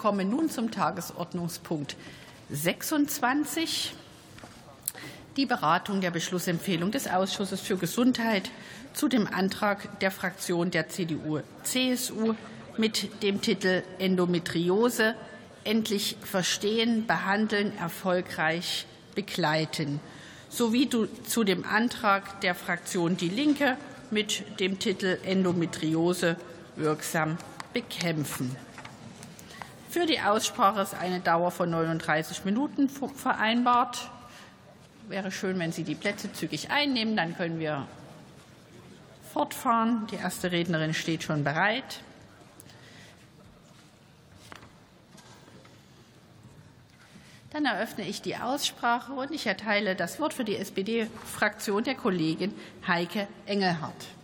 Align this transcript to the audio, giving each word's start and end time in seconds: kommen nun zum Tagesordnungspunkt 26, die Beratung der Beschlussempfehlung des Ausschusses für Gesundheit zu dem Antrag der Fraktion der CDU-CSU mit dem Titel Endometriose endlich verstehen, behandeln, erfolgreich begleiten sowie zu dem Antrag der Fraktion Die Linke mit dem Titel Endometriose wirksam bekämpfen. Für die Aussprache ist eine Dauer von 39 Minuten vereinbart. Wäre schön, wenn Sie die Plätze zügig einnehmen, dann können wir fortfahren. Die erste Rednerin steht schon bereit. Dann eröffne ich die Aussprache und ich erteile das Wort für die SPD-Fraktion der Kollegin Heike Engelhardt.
kommen 0.00 0.30
nun 0.30 0.48
zum 0.48 0.70
Tagesordnungspunkt 0.70 1.94
26, 2.48 3.92
die 5.36 5.44
Beratung 5.44 6.00
der 6.00 6.10
Beschlussempfehlung 6.10 6.90
des 6.90 7.06
Ausschusses 7.06 7.60
für 7.60 7.76
Gesundheit 7.76 8.50
zu 8.94 9.08
dem 9.08 9.26
Antrag 9.26 10.00
der 10.00 10.10
Fraktion 10.10 10.70
der 10.70 10.88
CDU-CSU 10.88 12.34
mit 12.78 13.22
dem 13.22 13.42
Titel 13.42 13.82
Endometriose 13.98 15.14
endlich 15.64 16.16
verstehen, 16.22 17.06
behandeln, 17.06 17.76
erfolgreich 17.76 18.86
begleiten 19.14 20.00
sowie 20.48 20.88
zu 20.88 21.44
dem 21.44 21.62
Antrag 21.66 22.40
der 22.40 22.54
Fraktion 22.54 23.18
Die 23.18 23.28
Linke 23.28 23.76
mit 24.10 24.60
dem 24.60 24.78
Titel 24.78 25.18
Endometriose 25.24 26.36
wirksam 26.76 27.36
bekämpfen. 27.74 28.56
Für 29.90 30.06
die 30.06 30.20
Aussprache 30.20 30.82
ist 30.82 30.94
eine 30.94 31.18
Dauer 31.18 31.50
von 31.50 31.68
39 31.68 32.44
Minuten 32.44 32.88
vereinbart. 32.88 34.08
Wäre 35.08 35.32
schön, 35.32 35.58
wenn 35.58 35.72
Sie 35.72 35.82
die 35.82 35.96
Plätze 35.96 36.32
zügig 36.32 36.70
einnehmen, 36.70 37.16
dann 37.16 37.36
können 37.36 37.58
wir 37.58 37.88
fortfahren. 39.32 40.06
Die 40.12 40.14
erste 40.14 40.52
Rednerin 40.52 40.94
steht 40.94 41.24
schon 41.24 41.42
bereit. 41.42 42.02
Dann 47.50 47.64
eröffne 47.64 48.06
ich 48.06 48.22
die 48.22 48.36
Aussprache 48.36 49.12
und 49.12 49.32
ich 49.32 49.48
erteile 49.48 49.96
das 49.96 50.20
Wort 50.20 50.34
für 50.34 50.44
die 50.44 50.54
SPD-Fraktion 50.54 51.82
der 51.82 51.96
Kollegin 51.96 52.54
Heike 52.86 53.26
Engelhardt. 53.44 54.19